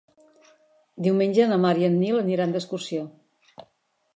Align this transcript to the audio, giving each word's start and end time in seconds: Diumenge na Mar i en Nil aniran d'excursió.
Diumenge 1.07 1.45
na 1.51 1.59
Mar 1.65 1.73
i 1.83 1.87
en 1.89 1.99
Nil 2.05 2.17
aniran 2.23 2.57
d'excursió. 2.57 3.05